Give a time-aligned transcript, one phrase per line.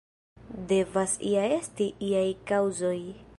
[0.71, 2.97] Devas ja esti iaj kaŭzoj.